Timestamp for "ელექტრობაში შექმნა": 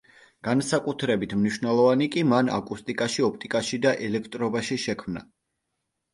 4.09-5.25